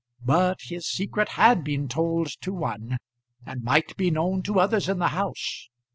But 0.25 0.61
his 0.63 0.87
secret 0.87 1.29
had 1.29 1.63
been 1.63 1.87
told 1.87 2.25
to 2.41 2.51
one, 2.51 2.97
and 3.45 3.61
might 3.61 3.95
be 3.97 4.09
known 4.09 4.41
to 4.41 4.59
others 4.59 4.89
in 4.89 4.97
the 4.97 5.09
house. 5.09 5.69